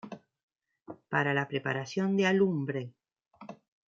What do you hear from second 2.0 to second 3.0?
de alumbre.